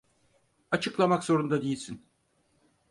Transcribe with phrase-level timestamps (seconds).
[0.71, 2.05] Açıklamak zorunda değilsin.